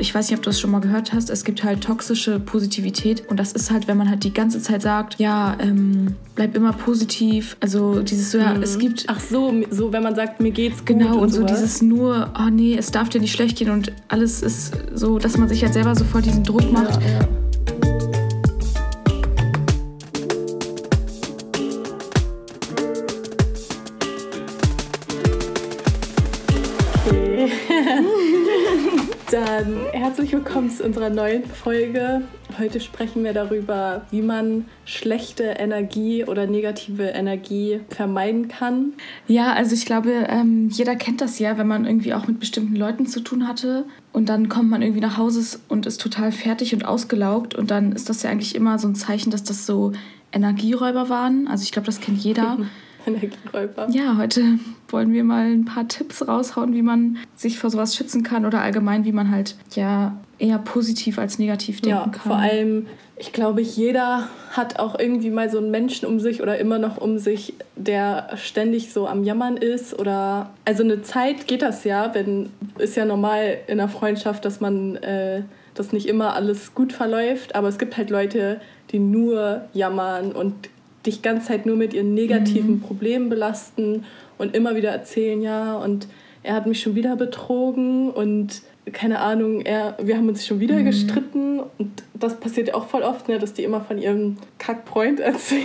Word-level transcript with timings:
Und 0.00 0.04
ich 0.06 0.14
weiß 0.14 0.30
nicht, 0.30 0.38
ob 0.38 0.42
du 0.42 0.48
das 0.48 0.58
schon 0.58 0.70
mal 0.70 0.80
gehört 0.80 1.12
hast, 1.12 1.28
es 1.28 1.44
gibt 1.44 1.62
halt 1.62 1.82
toxische 1.84 2.40
Positivität. 2.40 3.22
Und 3.28 3.38
das 3.38 3.52
ist 3.52 3.70
halt, 3.70 3.86
wenn 3.86 3.98
man 3.98 4.08
halt 4.08 4.24
die 4.24 4.32
ganze 4.32 4.58
Zeit 4.62 4.80
sagt, 4.80 5.16
ja, 5.18 5.58
ähm, 5.60 6.14
bleib 6.34 6.56
immer 6.56 6.72
positiv. 6.72 7.58
Also 7.60 8.00
dieses 8.00 8.30
so, 8.30 8.38
ja, 8.38 8.54
Mhm. 8.54 8.62
es 8.62 8.78
gibt 8.78 9.04
Ach 9.08 9.20
so, 9.20 9.52
so 9.70 9.92
wenn 9.92 10.02
man 10.02 10.14
sagt, 10.14 10.40
mir 10.40 10.52
geht's 10.52 10.78
gut. 10.78 10.86
Genau, 10.86 11.18
und, 11.18 11.28
so 11.28 11.42
sowas. 11.42 11.52
dieses 11.52 11.82
nur, 11.82 12.32
oh 12.34 12.48
nee, 12.50 12.76
es 12.78 12.90
darf 12.90 13.10
dir 13.10 13.20
nicht 13.20 13.32
schlecht 13.32 13.58
gehen 13.58 13.68
und 13.68 13.92
alles 14.08 14.40
ist 14.40 14.72
so, 14.94 15.18
dass 15.18 15.36
man 15.36 15.50
sich 15.50 15.62
halt 15.62 15.74
selber 15.74 15.94
sofort 15.94 16.24
diesen 16.24 16.44
Druck 16.44 16.72
macht. 16.72 16.98
Ja, 17.02 17.10
ja. 17.20 17.28
Willkommen 30.44 30.70
zu 30.70 30.84
unserer 30.84 31.10
neuen 31.10 31.44
Folge. 31.44 32.22
Heute 32.58 32.80
sprechen 32.80 33.24
wir 33.24 33.34
darüber, 33.34 34.06
wie 34.10 34.22
man 34.22 34.64
schlechte 34.86 35.44
Energie 35.44 36.24
oder 36.24 36.46
negative 36.46 37.08
Energie 37.08 37.80
vermeiden 37.90 38.48
kann. 38.48 38.94
Ja, 39.26 39.52
also 39.52 39.74
ich 39.74 39.84
glaube, 39.84 40.10
ähm, 40.30 40.70
jeder 40.70 40.96
kennt 40.96 41.20
das 41.20 41.38
ja, 41.40 41.58
wenn 41.58 41.66
man 41.66 41.84
irgendwie 41.84 42.14
auch 42.14 42.26
mit 42.26 42.40
bestimmten 42.40 42.74
Leuten 42.74 43.04
zu 43.04 43.20
tun 43.20 43.46
hatte 43.46 43.84
und 44.14 44.30
dann 44.30 44.48
kommt 44.48 44.70
man 44.70 44.80
irgendwie 44.80 45.02
nach 45.02 45.18
Hause 45.18 45.58
und 45.68 45.84
ist 45.84 46.00
total 46.00 46.32
fertig 46.32 46.72
und 46.72 46.86
ausgelaugt 46.86 47.54
und 47.54 47.70
dann 47.70 47.92
ist 47.92 48.08
das 48.08 48.22
ja 48.22 48.30
eigentlich 48.30 48.54
immer 48.54 48.78
so 48.78 48.88
ein 48.88 48.94
Zeichen, 48.94 49.30
dass 49.30 49.44
das 49.44 49.66
so 49.66 49.92
Energieräuber 50.32 51.10
waren. 51.10 51.48
Also 51.48 51.64
ich 51.64 51.70
glaube, 51.72 51.84
das 51.84 52.00
kennt 52.00 52.16
jeder. 52.16 52.56
Energieräuber. 53.06 53.88
Ja, 53.90 54.16
heute 54.16 54.42
wollen 54.88 55.12
wir 55.12 55.24
mal 55.24 55.46
ein 55.46 55.64
paar 55.64 55.88
Tipps 55.88 56.26
raushauen, 56.26 56.74
wie 56.74 56.82
man 56.82 57.18
sich 57.36 57.58
vor 57.58 57.70
sowas 57.70 57.96
schützen 57.96 58.22
kann 58.22 58.46
oder 58.46 58.60
allgemein, 58.60 59.04
wie 59.04 59.12
man 59.12 59.30
halt 59.30 59.56
ja 59.74 60.16
eher 60.38 60.58
positiv 60.58 61.18
als 61.18 61.38
negativ 61.38 61.80
denken 61.80 61.98
Ja, 61.98 62.02
kann. 62.04 62.20
vor 62.20 62.36
allem, 62.36 62.86
ich 63.16 63.32
glaube, 63.32 63.60
jeder 63.60 64.28
hat 64.52 64.78
auch 64.78 64.98
irgendwie 64.98 65.30
mal 65.30 65.50
so 65.50 65.58
einen 65.58 65.70
Menschen 65.70 66.06
um 66.06 66.18
sich 66.18 66.40
oder 66.42 66.58
immer 66.58 66.78
noch 66.78 66.96
um 66.96 67.18
sich, 67.18 67.54
der 67.76 68.30
ständig 68.36 68.92
so 68.92 69.06
am 69.06 69.22
Jammern 69.24 69.56
ist 69.56 69.98
oder 69.98 70.50
also 70.64 70.82
eine 70.82 71.02
Zeit 71.02 71.46
geht 71.46 71.62
das 71.62 71.84
ja, 71.84 72.14
wenn 72.14 72.48
ist 72.78 72.96
ja 72.96 73.04
normal 73.04 73.58
in 73.66 73.78
einer 73.78 73.88
Freundschaft, 73.88 74.44
dass 74.44 74.60
man 74.60 74.96
äh, 74.96 75.42
dass 75.74 75.92
nicht 75.92 76.06
immer 76.08 76.34
alles 76.34 76.74
gut 76.74 76.92
verläuft, 76.92 77.54
aber 77.54 77.68
es 77.68 77.78
gibt 77.78 77.96
halt 77.96 78.10
Leute, 78.10 78.60
die 78.90 78.98
nur 78.98 79.62
jammern 79.72 80.32
und 80.32 80.54
dich 81.06 81.22
ganze 81.22 81.48
Zeit 81.48 81.66
nur 81.66 81.76
mit 81.76 81.94
ihren 81.94 82.14
negativen 82.14 82.76
Mhm. 82.76 82.80
Problemen 82.80 83.28
belasten 83.28 84.04
und 84.38 84.54
immer 84.54 84.76
wieder 84.76 84.90
erzählen, 84.90 85.40
ja, 85.42 85.76
und 85.76 86.06
er 86.42 86.54
hat 86.54 86.66
mich 86.66 86.80
schon 86.80 86.94
wieder 86.94 87.16
betrogen 87.16 88.10
und 88.10 88.62
keine 88.92 89.20
Ahnung, 89.20 89.60
er, 89.60 89.96
wir 90.02 90.16
haben 90.16 90.28
uns 90.28 90.46
schon 90.46 90.56
Mhm. 90.56 90.60
wieder 90.62 90.82
gestritten 90.82 91.60
und 91.78 92.02
das 92.14 92.40
passiert 92.40 92.68
ja 92.68 92.74
auch 92.74 92.86
voll 92.86 93.02
oft, 93.02 93.28
ne, 93.28 93.38
dass 93.38 93.52
die 93.52 93.62
immer 93.64 93.80
von 93.82 93.98
ihrem 93.98 94.36
Kackfreund 94.58 95.20
erzählen. 95.20 95.64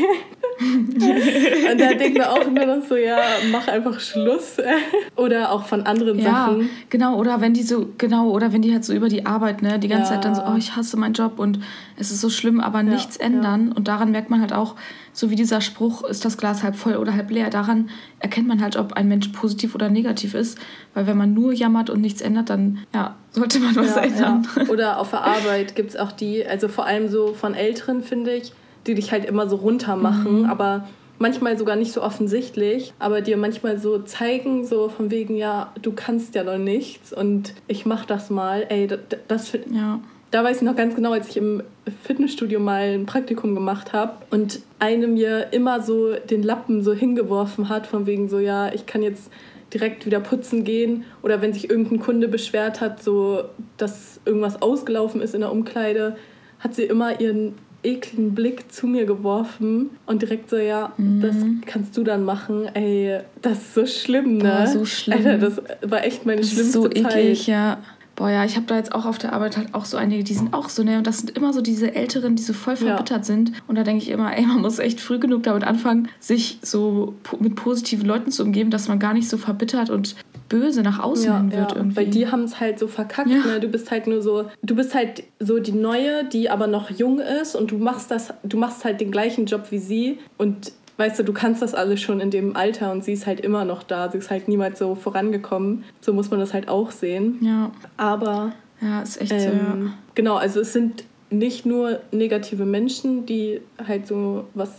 und 1.71 1.81
da 1.81 1.93
denkt 1.93 2.17
man 2.17 2.27
auch 2.27 2.45
immer 2.47 2.65
noch 2.65 2.85
so, 2.87 2.95
ja, 2.95 3.17
mach 3.51 3.67
einfach 3.67 3.99
Schluss. 3.99 4.57
Oder 5.15 5.51
auch 5.51 5.65
von 5.65 5.83
anderen 5.85 6.19
Ja, 6.19 6.47
Sachen. 6.47 6.69
genau, 6.89 7.17
oder 7.17 7.41
wenn 7.41 7.53
die 7.53 7.63
so, 7.63 7.87
genau, 7.97 8.29
oder 8.29 8.53
wenn 8.53 8.61
die 8.61 8.71
halt 8.73 8.83
so 8.83 8.93
über 8.93 9.09
die 9.09 9.25
Arbeit, 9.25 9.61
ne, 9.61 9.79
die 9.79 9.87
ganze 9.87 10.13
Ja. 10.13 10.15
Zeit 10.21 10.25
dann 10.25 10.35
so, 10.35 10.41
oh, 10.45 10.55
ich 10.57 10.75
hasse 10.75 10.97
meinen 10.97 11.13
Job 11.13 11.39
und 11.39 11.59
es 11.97 12.11
ist 12.11 12.21
so 12.21 12.29
schlimm, 12.29 12.59
aber 12.59 12.83
nichts 12.83 13.17
ja. 13.17 13.25
ändern. 13.25 13.71
Und 13.71 13.87
daran 13.87 14.11
merkt 14.11 14.29
man 14.29 14.41
halt 14.41 14.53
auch, 14.53 14.75
so 15.13 15.29
wie 15.29 15.35
dieser 15.35 15.61
Spruch, 15.61 16.03
ist 16.03 16.25
das 16.25 16.37
Glas 16.37 16.63
halb 16.63 16.75
voll 16.75 16.95
oder 16.97 17.13
halb 17.13 17.31
leer, 17.31 17.49
daran 17.49 17.89
erkennt 18.19 18.47
man 18.47 18.61
halt, 18.61 18.75
ob 18.75 18.93
ein 18.93 19.07
Mensch 19.07 19.29
positiv 19.29 19.73
oder 19.75 19.89
negativ 19.89 20.33
ist. 20.33 20.57
Weil 20.93 21.07
wenn 21.07 21.17
man 21.17 21.33
nur 21.33 21.53
jammert 21.53 21.89
und 21.89 22.01
nichts 22.01 22.21
ändert, 22.21 22.49
dann 22.49 22.79
ja, 22.93 23.15
sollte 23.31 23.59
man 23.59 23.75
was 23.75 23.95
ändern. 23.95 24.47
Oder 24.69 24.99
auf 24.99 25.11
der 25.11 25.21
Arbeit 25.23 25.75
gibt 25.75 25.91
es 25.91 25.95
auch 25.97 26.11
die, 26.11 26.45
also 26.45 26.67
vor 26.67 26.85
allem 26.85 27.07
so 27.07 27.33
von 27.33 27.53
Älteren, 27.53 28.03
finde 28.03 28.33
ich, 28.33 28.51
die 28.87 28.95
dich 28.95 29.11
halt 29.11 29.25
immer 29.25 29.47
so 29.49 29.55
runter 29.57 29.95
machen, 29.95 30.39
Mhm. 30.43 30.45
aber 30.45 30.87
manchmal 31.17 31.57
sogar 31.57 31.75
nicht 31.75 31.91
so 31.93 32.01
offensichtlich, 32.03 32.93
aber 32.99 33.21
dir 33.21 33.37
manchmal 33.37 33.77
so 33.79 33.99
zeigen, 33.99 34.65
so 34.65 34.89
von 34.89 35.11
wegen, 35.11 35.35
ja, 35.37 35.71
du 35.81 35.93
kannst 35.93 36.35
ja 36.35 36.43
noch 36.43 36.57
nichts 36.57 37.13
und 37.13 37.53
ich 37.67 37.85
mach 37.85 38.05
das 38.05 38.29
mal. 38.29 38.65
Ey, 38.69 38.87
das, 38.87 38.99
das 39.27 39.53
Ja. 39.71 39.99
da 40.31 40.43
weiß 40.43 40.57
ich 40.57 40.63
noch 40.63 40.75
ganz 40.75 40.93
genau, 40.95 41.13
als 41.13 41.29
ich 41.29 41.37
im 41.37 41.63
Fitnessstudio 42.03 42.59
mal 42.59 42.93
ein 42.93 43.05
Praktikum 43.05 43.55
gemacht 43.55 43.93
habe 43.93 44.13
und 44.29 44.59
eine 44.79 45.07
mir 45.07 45.47
immer 45.53 45.81
so 45.81 46.13
den 46.29 46.43
Lappen 46.43 46.83
so 46.83 46.93
hingeworfen 46.93 47.69
hat, 47.69 47.87
von 47.87 48.05
wegen 48.05 48.27
so, 48.27 48.39
ja, 48.39 48.73
ich 48.73 48.85
kann 48.85 49.01
jetzt 49.01 49.31
direkt 49.73 50.05
wieder 50.05 50.19
putzen 50.19 50.63
gehen 50.63 51.05
oder 51.23 51.41
wenn 51.41 51.53
sich 51.53 51.69
irgendein 51.69 51.99
Kunde 51.99 52.27
beschwert 52.27 52.81
hat, 52.81 53.01
so, 53.01 53.43
dass 53.77 54.19
irgendwas 54.25 54.61
ausgelaufen 54.61 55.21
ist 55.21 55.33
in 55.33 55.41
der 55.41 55.51
Umkleide, 55.51 56.17
hat 56.59 56.75
sie 56.75 56.83
immer 56.83 57.19
ihren 57.21 57.53
ekligen 57.85 58.33
Blick 58.35 58.71
zu 58.71 58.87
mir 58.87 59.05
geworfen 59.05 59.91
und 60.05 60.21
direkt 60.21 60.49
so, 60.49 60.57
ja, 60.57 60.93
das 60.97 61.35
kannst 61.65 61.95
du 61.97 62.03
dann 62.03 62.23
machen. 62.23 62.67
Ey, 62.73 63.19
das 63.41 63.59
ist 63.59 63.73
so 63.75 63.85
schlimm, 63.85 64.37
ne? 64.37 64.43
Boah, 64.43 64.67
so 64.67 64.85
schlimm. 64.85 65.17
Alter, 65.17 65.37
das 65.37 65.61
war 65.89 66.03
echt 66.03 66.25
meine 66.25 66.41
Das 66.41 66.47
ist 66.47 66.53
schlimmste 66.53 66.81
so 66.81 66.87
Zeit. 66.89 66.97
eklig, 67.15 67.47
ja. 67.47 67.77
Boah, 68.15 68.29
ja, 68.29 68.45
ich 68.45 68.55
habe 68.55 68.65
da 68.65 68.77
jetzt 68.77 68.93
auch 68.95 69.05
auf 69.05 69.17
der 69.17 69.33
Arbeit 69.33 69.57
halt 69.57 69.73
auch 69.73 69.83
so 69.83 69.97
einige, 69.97 70.23
die 70.23 70.33
sind 70.33 70.53
auch 70.53 70.69
so, 70.69 70.83
ne? 70.83 70.97
Und 70.97 71.05
das 71.05 71.19
sind 71.19 71.31
immer 71.31 71.51
so 71.51 71.61
diese 71.61 71.93
Älteren, 71.95 72.35
die 72.35 72.43
so 72.43 72.53
voll 72.53 72.75
Ja. 72.75 72.79
verbittert 72.95 73.25
sind. 73.25 73.51
Und 73.67 73.75
da 73.75 73.83
denke 73.83 74.03
ich 74.03 74.09
immer, 74.09 74.35
ey, 74.37 74.45
man 74.45 74.61
muss 74.61 74.79
echt 74.79 75.01
früh 75.01 75.19
genug 75.19 75.43
damit 75.43 75.65
anfangen, 75.65 76.07
sich 76.19 76.59
so 76.61 77.13
mit 77.39 77.55
positiven 77.55 78.05
Leuten 78.07 78.31
zu 78.31 78.43
umgeben, 78.43 78.69
dass 78.71 78.87
man 78.87 78.99
gar 78.99 79.13
nicht 79.13 79.27
so 79.29 79.37
verbittert 79.37 79.89
und 79.89 80.15
böse 80.47 80.81
nach 80.81 80.99
außen 80.99 81.35
hin 81.49 81.51
wird 81.51 81.75
irgendwie. 81.75 81.95
Weil 81.97 82.07
die 82.07 82.31
haben 82.31 82.43
es 82.43 82.59
halt 82.59 82.79
so 82.79 82.87
verkackt. 82.87 83.29
Ja. 83.29 83.45
Ne? 83.45 83.59
Du 83.59 83.67
bist 83.67 83.91
halt 83.91 84.07
nur 84.07 84.21
so, 84.21 84.45
du 84.61 84.75
bist 84.75 84.93
halt 84.95 85.23
so 85.39 85.59
die 85.59 85.71
Neue, 85.73 86.23
die 86.23 86.49
aber 86.49 86.67
noch 86.67 86.89
jung 86.91 87.19
ist 87.19 87.55
und 87.55 87.71
du 87.71 87.77
machst 87.77 88.11
das, 88.11 88.33
du 88.43 88.57
machst 88.57 88.85
halt 88.85 89.01
den 89.01 89.11
gleichen 89.11 89.45
Job 89.45 89.67
wie 89.71 89.79
sie 89.79 90.19
und 90.37 90.71
weißt 90.97 91.19
du, 91.19 91.23
du 91.23 91.33
kannst 91.33 91.61
das 91.61 91.73
alles 91.73 92.01
schon 92.01 92.19
in 92.19 92.31
dem 92.31 92.55
Alter 92.55 92.91
und 92.91 93.03
sie 93.03 93.13
ist 93.13 93.25
halt 93.25 93.39
immer 93.39 93.65
noch 93.65 93.83
da. 93.83 94.09
Sie 94.09 94.17
ist 94.17 94.29
halt 94.29 94.47
niemals 94.47 94.79
so 94.79 94.95
vorangekommen. 94.95 95.83
So 96.01 96.13
muss 96.13 96.31
man 96.31 96.39
das 96.39 96.53
halt 96.53 96.67
auch 96.67 96.91
sehen. 96.91 97.39
ja, 97.41 97.71
Aber 97.97 98.53
ja, 98.81 99.01
ist 99.01 99.21
echt 99.21 99.29
so, 99.29 99.47
ja. 99.47 99.73
ähm, 99.73 99.93
genau, 100.15 100.35
also 100.35 100.59
es 100.61 100.73
sind 100.73 101.03
nicht 101.29 101.65
nur 101.65 101.99
negative 102.11 102.65
Menschen, 102.65 103.25
die 103.25 103.61
halt 103.87 104.07
so 104.07 104.45
was 104.53 104.71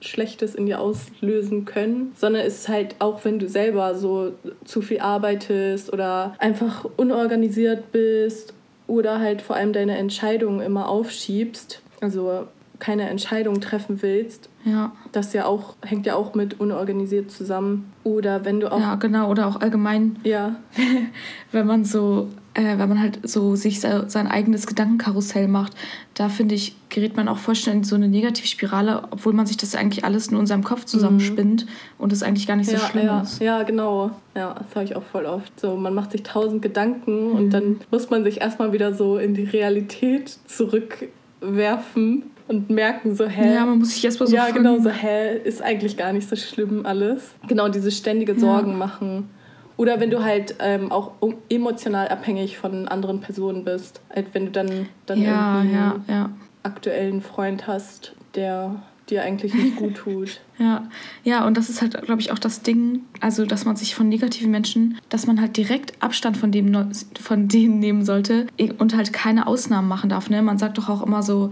Schlechtes 0.00 0.54
in 0.54 0.66
dir 0.66 0.80
auslösen 0.80 1.64
können, 1.64 2.12
sondern 2.16 2.42
es 2.46 2.60
ist 2.60 2.68
halt 2.68 2.96
auch, 3.00 3.24
wenn 3.24 3.38
du 3.38 3.48
selber 3.48 3.94
so 3.94 4.32
zu 4.64 4.80
viel 4.82 5.00
arbeitest 5.00 5.92
oder 5.92 6.34
einfach 6.38 6.86
unorganisiert 6.96 7.92
bist 7.92 8.54
oder 8.86 9.20
halt 9.20 9.42
vor 9.42 9.56
allem 9.56 9.72
deine 9.72 9.98
Entscheidungen 9.98 10.60
immer 10.60 10.88
aufschiebst, 10.88 11.82
also 12.00 12.46
keine 12.78 13.08
Entscheidung 13.10 13.60
treffen 13.60 14.00
willst, 14.02 14.48
Ja, 14.64 14.92
das 15.12 15.32
ja 15.32 15.46
auch 15.46 15.74
hängt 15.82 16.04
ja 16.04 16.16
auch 16.16 16.34
mit 16.34 16.60
unorganisiert 16.60 17.30
zusammen. 17.30 17.92
Oder 18.04 18.44
wenn 18.44 18.60
du 18.60 18.70
auch 18.70 18.78
ja, 18.80 18.94
genau. 18.96 19.30
Oder 19.30 19.46
auch 19.46 19.60
allgemein, 19.60 20.16
ja 20.22 20.56
wenn 21.52 21.66
man 21.66 21.84
so, 21.84 22.28
äh, 22.52 22.76
wenn 22.78 22.88
man 22.88 23.00
halt 23.00 23.20
so 23.22 23.56
sich 23.56 23.80
se 23.80 24.04
sein 24.08 24.26
eigenes 24.26 24.66
Gedankenkarussell 24.66 25.48
macht, 25.48 25.74
da 26.14 26.28
finde 26.28 26.54
ich, 26.54 26.76
gerät 26.90 27.16
man 27.16 27.28
auch 27.28 27.38
voll 27.38 27.54
schnell 27.54 27.76
in 27.76 27.84
so 27.84 27.94
eine 27.94 28.08
Negativspirale, 28.08 29.04
obwohl 29.10 29.32
man 29.32 29.46
sich 29.46 29.56
das 29.56 29.74
eigentlich 29.74 30.04
alles 30.04 30.30
nur 30.30 30.40
in 30.40 30.46
seinem 30.46 30.64
Kopf 30.64 30.84
zusammenspinnt 30.84 31.66
und 31.96 32.12
es 32.12 32.22
eigentlich 32.22 32.46
gar 32.46 32.56
nicht 32.56 32.68
so 32.68 32.76
ja, 32.76 32.80
schlimm 32.80 33.06
ja, 33.06 33.20
ist. 33.22 33.40
Ja, 33.40 33.62
genau. 33.62 34.10
Ja, 34.34 34.54
das 34.54 34.74
habe 34.74 34.84
ich 34.84 34.94
auch 34.94 35.02
voll 35.02 35.24
oft. 35.24 35.58
So, 35.58 35.76
man 35.76 35.94
macht 35.94 36.12
sich 36.12 36.22
tausend 36.22 36.60
Gedanken 36.60 37.30
Mhm. 37.30 37.36
und 37.36 37.50
dann 37.50 37.80
muss 37.90 38.10
man 38.10 38.24
sich 38.24 38.40
erstmal 38.42 38.72
wieder 38.72 38.92
so 38.92 39.16
in 39.16 39.32
die 39.34 39.44
Realität 39.44 40.38
zurückwerfen 40.46 42.29
und 42.50 42.68
merken 42.68 43.14
so, 43.14 43.26
hä? 43.26 43.54
Ja, 43.54 43.64
man 43.64 43.78
muss 43.78 43.94
sich 43.94 44.04
erstmal 44.04 44.26
so 44.26 44.34
ja, 44.34 44.42
fangen. 44.42 44.56
genau, 44.56 44.78
so, 44.80 44.90
hä, 44.90 45.38
ist 45.44 45.62
eigentlich 45.62 45.96
gar 45.96 46.12
nicht 46.12 46.28
so 46.28 46.34
schlimm 46.34 46.84
alles. 46.84 47.30
Genau, 47.46 47.68
diese 47.68 47.92
ständige 47.92 48.38
Sorgen 48.38 48.76
machen. 48.76 49.30
Oder 49.76 50.00
wenn 50.00 50.10
du 50.10 50.24
halt 50.24 50.56
ähm, 50.58 50.90
auch 50.90 51.12
emotional 51.48 52.08
abhängig 52.08 52.58
von 52.58 52.88
anderen 52.88 53.20
Personen 53.20 53.64
bist. 53.64 54.00
Halt, 54.12 54.26
wenn 54.32 54.46
du 54.46 54.50
dann, 54.50 54.88
dann 55.06 55.22
Ja, 55.22 55.58
irgendwie 55.58 55.74
ja, 55.74 55.92
einen 55.92 56.04
ja. 56.08 56.30
aktuellen 56.64 57.22
Freund 57.22 57.68
hast, 57.68 58.14
der 58.34 58.82
dir 59.08 59.22
eigentlich 59.22 59.54
nicht 59.54 59.76
gut 59.76 59.94
tut. 60.04 60.40
Ja, 60.58 60.88
ja, 61.24 61.46
und 61.46 61.56
das 61.56 61.68
ist 61.68 61.80
halt, 61.82 62.00
glaube 62.02 62.20
ich, 62.20 62.32
auch 62.32 62.38
das 62.38 62.62
Ding, 62.62 63.02
also 63.20 63.46
dass 63.46 63.64
man 63.64 63.76
sich 63.76 63.94
von 63.94 64.08
negativen 64.08 64.50
Menschen, 64.50 64.98
dass 65.08 65.26
man 65.26 65.40
halt 65.40 65.56
direkt 65.56 65.94
Abstand 66.02 66.36
von 66.36 66.52
dem 66.52 66.90
von 67.20 67.48
denen 67.48 67.78
nehmen 67.78 68.04
sollte 68.04 68.46
und 68.78 68.96
halt 68.96 69.12
keine 69.12 69.46
Ausnahmen 69.46 69.88
machen 69.88 70.10
darf. 70.10 70.30
Ne? 70.30 70.42
Man 70.42 70.58
sagt 70.58 70.78
doch 70.78 70.88
auch 70.88 71.02
immer 71.02 71.22
so, 71.22 71.50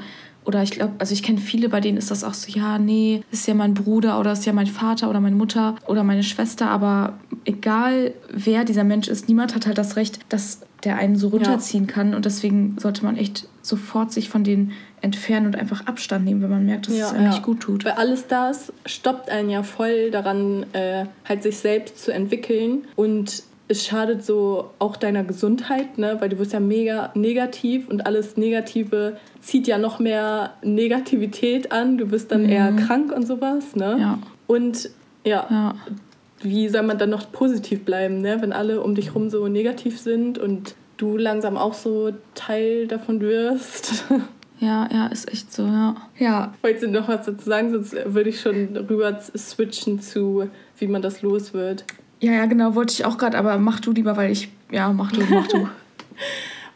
oder 0.48 0.62
ich 0.62 0.70
glaube, 0.70 0.94
also 0.98 1.12
ich 1.12 1.22
kenne 1.22 1.38
viele, 1.38 1.68
bei 1.68 1.82
denen 1.82 1.98
ist 1.98 2.10
das 2.10 2.24
auch 2.24 2.32
so, 2.32 2.50
ja, 2.50 2.78
nee, 2.78 3.22
ist 3.30 3.46
ja 3.46 3.52
mein 3.52 3.74
Bruder 3.74 4.18
oder 4.18 4.32
ist 4.32 4.46
ja 4.46 4.54
mein 4.54 4.66
Vater 4.66 5.10
oder 5.10 5.20
meine 5.20 5.36
Mutter 5.36 5.74
oder 5.86 6.04
meine 6.04 6.22
Schwester, 6.22 6.70
aber 6.70 7.18
egal 7.44 8.14
wer 8.32 8.64
dieser 8.64 8.82
Mensch 8.82 9.08
ist, 9.08 9.28
niemand 9.28 9.54
hat 9.54 9.66
halt 9.66 9.76
das 9.76 9.96
Recht, 9.96 10.20
dass 10.30 10.60
der 10.84 10.96
einen 10.96 11.16
so 11.16 11.28
runterziehen 11.28 11.86
kann. 11.86 12.14
Und 12.14 12.24
deswegen 12.24 12.76
sollte 12.78 13.04
man 13.04 13.18
echt 13.18 13.46
sofort 13.60 14.10
sich 14.10 14.30
von 14.30 14.42
denen 14.42 14.72
entfernen 15.02 15.46
und 15.46 15.56
einfach 15.56 15.86
Abstand 15.86 16.24
nehmen, 16.24 16.40
wenn 16.40 16.48
man 16.48 16.64
merkt, 16.64 16.88
dass 16.88 16.94
es 16.94 17.12
einem 17.12 17.28
nicht 17.28 17.42
gut 17.42 17.60
tut. 17.60 17.84
Weil 17.84 17.92
alles 17.92 18.26
das 18.26 18.72
stoppt 18.86 19.28
einen 19.28 19.50
ja 19.50 19.62
voll 19.62 20.10
daran, 20.10 20.64
äh, 20.72 21.04
halt 21.28 21.42
sich 21.42 21.58
selbst 21.58 22.02
zu 22.02 22.10
entwickeln 22.10 22.84
und 22.96 23.42
es 23.68 23.86
schadet 23.86 24.24
so 24.24 24.70
auch 24.78 24.96
deiner 24.96 25.24
Gesundheit, 25.24 25.98
ne? 25.98 26.16
weil 26.20 26.30
du 26.30 26.38
wirst 26.38 26.54
ja 26.54 26.60
mega 26.60 27.10
negativ 27.14 27.88
und 27.88 28.06
alles 28.06 28.36
Negative 28.36 29.18
zieht 29.40 29.66
ja 29.66 29.76
noch 29.76 29.98
mehr 29.98 30.54
Negativität 30.62 31.70
an. 31.70 31.98
Du 31.98 32.10
wirst 32.10 32.32
dann 32.32 32.44
mhm. 32.44 32.48
eher 32.48 32.72
krank 32.72 33.12
und 33.12 33.26
sowas. 33.26 33.76
Ne? 33.76 33.98
Ja. 34.00 34.18
Und 34.46 34.90
ja, 35.24 35.46
ja, 35.50 35.74
wie 36.40 36.68
soll 36.68 36.82
man 36.82 36.96
dann 36.96 37.10
noch 37.10 37.30
positiv 37.30 37.84
bleiben, 37.84 38.22
ne? 38.22 38.40
wenn 38.40 38.52
alle 38.52 38.80
um 38.82 38.94
dich 38.94 39.14
rum 39.14 39.28
so 39.28 39.48
negativ 39.48 40.00
sind 40.00 40.38
und 40.38 40.74
du 40.96 41.18
langsam 41.18 41.58
auch 41.58 41.74
so 41.74 42.12
Teil 42.34 42.86
davon 42.86 43.20
wirst? 43.20 44.04
Ja, 44.60 44.88
ja, 44.92 45.06
ist 45.06 45.30
echt 45.30 45.52
so, 45.52 45.62
ja. 45.62 45.94
ja. 46.18 46.52
Wolltest 46.62 46.82
du 46.82 46.88
noch 46.88 47.06
was 47.06 47.26
dazu 47.26 47.44
sagen? 47.44 47.70
Sonst 47.70 47.94
würde 48.06 48.30
ich 48.30 48.40
schon 48.40 48.76
rüber 48.76 49.16
switchen 49.36 50.00
zu, 50.00 50.48
wie 50.78 50.88
man 50.88 51.00
das 51.00 51.22
los 51.22 51.54
wird. 51.54 51.84
Ja, 52.20 52.32
ja, 52.32 52.46
genau, 52.46 52.74
wollte 52.74 52.92
ich 52.92 53.04
auch 53.04 53.16
gerade, 53.16 53.38
aber 53.38 53.58
mach 53.58 53.80
du 53.80 53.92
lieber, 53.92 54.16
weil 54.16 54.32
ich, 54.32 54.48
ja, 54.70 54.92
mach 54.92 55.12
du, 55.12 55.20
mach 55.30 55.46
du. 55.46 55.68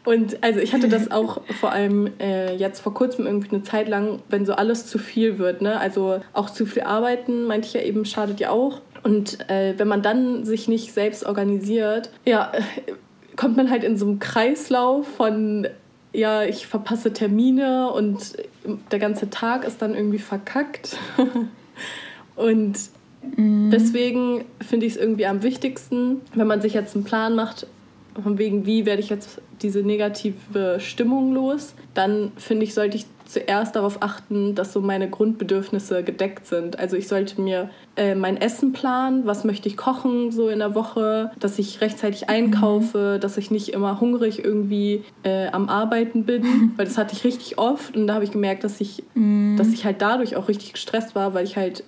Und 0.05 0.43
also 0.43 0.59
ich 0.59 0.73
hatte 0.73 0.89
das 0.89 1.11
auch 1.11 1.41
vor 1.59 1.71
allem 1.71 2.09
äh, 2.19 2.55
jetzt 2.55 2.81
vor 2.81 2.93
kurzem 2.93 3.25
irgendwie 3.25 3.49
eine 3.51 3.63
Zeit 3.63 3.87
lang, 3.87 4.19
wenn 4.29 4.45
so 4.45 4.53
alles 4.53 4.85
zu 4.85 4.97
viel 4.97 5.37
wird, 5.37 5.61
ne? 5.61 5.79
Also 5.79 6.19
auch 6.33 6.49
zu 6.49 6.65
viel 6.65 6.83
arbeiten, 6.83 7.45
meinte 7.45 7.67
ich 7.67 7.73
ja 7.73 7.81
eben, 7.81 8.03
schadet 8.03 8.41
ja 8.41 8.49
auch. 8.49 8.81
Und 9.03 9.49
äh, 9.49 9.73
wenn 9.77 9.87
man 9.87 10.01
dann 10.01 10.43
sich 10.43 10.67
nicht 10.67 10.93
selbst 10.93 11.25
organisiert, 11.25 12.09
ja, 12.25 12.51
äh, 12.53 12.93
kommt 13.37 13.55
man 13.55 13.69
halt 13.69 13.83
in 13.83 13.97
so 13.97 14.05
einem 14.05 14.19
Kreislauf 14.19 15.07
von, 15.07 15.67
ja, 16.11 16.43
ich 16.43 16.67
verpasse 16.67 17.13
Termine 17.13 17.91
und 17.91 18.33
der 18.91 18.99
ganze 18.99 19.29
Tag 19.29 19.65
ist 19.65 19.81
dann 19.81 19.95
irgendwie 19.95 20.19
verkackt. 20.19 20.97
und 22.35 22.77
Mhm. 23.35 23.69
Deswegen 23.71 24.45
finde 24.61 24.85
ich 24.85 24.93
es 24.93 24.99
irgendwie 24.99 25.25
am 25.25 25.43
wichtigsten, 25.43 26.21
wenn 26.33 26.47
man 26.47 26.61
sich 26.61 26.73
jetzt 26.73 26.95
einen 26.95 27.03
Plan 27.03 27.35
macht, 27.35 27.67
von 28.21 28.37
wegen, 28.37 28.65
wie 28.65 28.85
werde 28.85 29.01
ich 29.01 29.09
jetzt 29.09 29.41
diese 29.61 29.79
negative 29.79 30.79
Stimmung 30.79 31.33
los, 31.33 31.73
dann 31.93 32.31
finde 32.37 32.65
ich, 32.65 32.73
sollte 32.73 32.97
ich 32.97 33.05
zuerst 33.25 33.75
darauf 33.75 34.01
achten, 34.01 34.53
dass 34.53 34.73
so 34.73 34.81
meine 34.81 35.09
Grundbedürfnisse 35.09 36.03
gedeckt 36.03 36.45
sind. 36.45 36.77
Also 36.77 36.97
ich 36.97 37.07
sollte 37.07 37.41
mir 37.41 37.69
äh, 37.95 38.15
mein 38.15 38.37
Essen 38.37 38.73
planen, 38.73 39.25
was 39.25 39.43
möchte 39.43 39.67
ich 39.67 39.77
kochen 39.77 40.31
so 40.31 40.49
in 40.49 40.59
der 40.59 40.75
Woche, 40.75 41.31
dass 41.39 41.57
ich 41.57 41.81
rechtzeitig 41.81 42.29
einkaufe, 42.29 43.15
mhm. 43.15 43.21
dass 43.21 43.37
ich 43.37 43.49
nicht 43.49 43.69
immer 43.69 43.99
hungrig 43.99 44.43
irgendwie 44.43 45.03
äh, 45.23 45.47
am 45.47 45.69
Arbeiten 45.69 46.25
bin, 46.25 46.73
weil 46.77 46.85
das 46.85 46.97
hatte 46.97 47.13
ich 47.15 47.23
richtig 47.23 47.57
oft 47.57 47.95
und 47.95 48.07
da 48.07 48.15
habe 48.15 48.25
ich 48.25 48.31
gemerkt, 48.31 48.63
dass 48.63 48.79
ich, 48.81 49.03
mhm. 49.15 49.55
dass 49.57 49.69
ich 49.69 49.85
halt 49.85 50.01
dadurch 50.01 50.35
auch 50.35 50.47
richtig 50.47 50.73
gestresst 50.73 51.15
war, 51.15 51.33
weil 51.33 51.45
ich 51.45 51.57
halt 51.57 51.83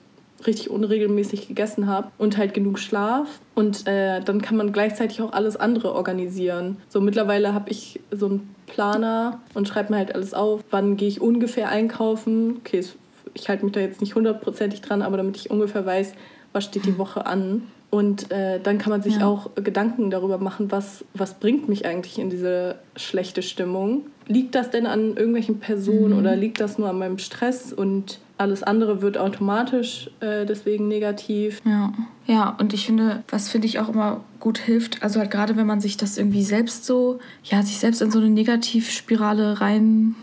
richtig 0.47 0.69
unregelmäßig 0.69 1.47
gegessen 1.47 1.87
habe 1.87 2.09
und 2.17 2.37
halt 2.37 2.53
genug 2.53 2.79
Schlaf. 2.79 3.39
Und 3.53 3.87
äh, 3.87 4.21
dann 4.21 4.41
kann 4.41 4.57
man 4.57 4.71
gleichzeitig 4.71 5.21
auch 5.21 5.33
alles 5.33 5.55
andere 5.55 5.93
organisieren. 5.93 6.77
So 6.89 7.01
mittlerweile 7.01 7.53
habe 7.53 7.69
ich 7.69 7.99
so 8.11 8.27
einen 8.27 8.55
Planer 8.67 9.39
und 9.53 9.67
schreibe 9.67 9.93
mir 9.93 9.97
halt 9.97 10.13
alles 10.15 10.33
auf, 10.33 10.61
wann 10.71 10.97
gehe 10.97 11.07
ich 11.07 11.21
ungefähr 11.21 11.69
einkaufen. 11.69 12.57
Okay, 12.57 12.83
ich 13.33 13.49
halte 13.49 13.65
mich 13.65 13.73
da 13.73 13.79
jetzt 13.79 14.01
nicht 14.01 14.15
hundertprozentig 14.15 14.81
dran, 14.81 15.01
aber 15.01 15.17
damit 15.17 15.37
ich 15.37 15.51
ungefähr 15.51 15.85
weiß, 15.85 16.13
was 16.53 16.63
steht 16.63 16.85
die 16.85 16.97
Woche 16.97 17.25
an. 17.25 17.63
Und 17.91 18.31
äh, 18.31 18.59
dann 18.59 18.77
kann 18.77 18.89
man 18.89 19.01
sich 19.01 19.17
ja. 19.17 19.27
auch 19.27 19.51
Gedanken 19.55 20.09
darüber 20.09 20.37
machen, 20.37 20.71
was, 20.71 21.05
was 21.13 21.35
bringt 21.35 21.69
mich 21.69 21.85
eigentlich 21.85 22.19
in 22.19 22.29
diese 22.29 22.75
schlechte 22.95 23.41
Stimmung. 23.41 24.07
Liegt 24.27 24.55
das 24.55 24.69
denn 24.69 24.85
an 24.85 25.15
irgendwelchen 25.15 25.59
Personen 25.59 26.13
mhm. 26.13 26.19
oder 26.19 26.35
liegt 26.35 26.59
das 26.59 26.77
nur 26.77 26.89
an 26.89 26.97
meinem 26.97 27.19
Stress? 27.19 27.71
Und 27.71 28.19
alles 28.37 28.63
andere 28.63 29.01
wird 29.01 29.17
automatisch 29.17 30.09
äh, 30.19 30.45
deswegen 30.45 30.87
negativ. 30.87 31.61
Ja. 31.65 31.93
ja, 32.25 32.55
und 32.59 32.73
ich 32.73 32.85
finde, 32.85 33.23
was 33.29 33.49
finde 33.49 33.67
ich 33.67 33.79
auch 33.79 33.89
immer 33.89 34.21
gut 34.39 34.57
hilft, 34.57 35.03
also 35.03 35.19
halt 35.19 35.31
gerade 35.31 35.55
wenn 35.55 35.67
man 35.67 35.79
sich 35.79 35.97
das 35.97 36.17
irgendwie 36.17 36.43
selbst 36.43 36.85
so, 36.85 37.19
ja, 37.43 37.61
sich 37.63 37.77
selbst 37.77 38.01
in 38.01 38.11
so 38.11 38.19
eine 38.19 38.29
Negativspirale 38.29 39.61
reinspult, 39.61 40.15